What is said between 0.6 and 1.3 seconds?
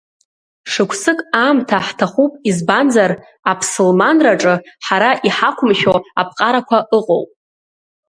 Шықәсык